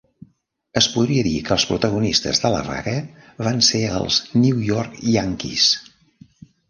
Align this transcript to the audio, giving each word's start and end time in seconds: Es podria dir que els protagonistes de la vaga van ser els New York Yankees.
Es 0.79 0.85
podria 0.93 1.25
dir 1.27 1.33
que 1.49 1.53
els 1.55 1.65
protagonistes 1.71 2.41
de 2.45 2.51
la 2.55 2.61
vaga 2.69 2.95
van 3.49 3.61
ser 3.69 3.83
els 3.99 4.19
New 4.47 4.65
York 4.71 5.01
Yankees. 5.17 5.69